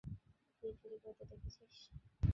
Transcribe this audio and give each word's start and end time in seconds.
তুই 0.63 0.71
চুরি 0.79 0.97
করতে 1.03 1.23
দেখেছিস? 1.25 1.75